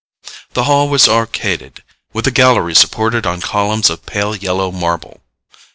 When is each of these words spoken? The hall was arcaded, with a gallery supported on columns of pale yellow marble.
The 0.53 0.63
hall 0.63 0.89
was 0.89 1.07
arcaded, 1.07 1.83
with 2.11 2.25
a 2.25 2.31
gallery 2.31 2.73
supported 2.73 3.27
on 3.27 3.39
columns 3.39 3.87
of 3.91 4.03
pale 4.03 4.35
yellow 4.35 4.71
marble. 4.71 5.21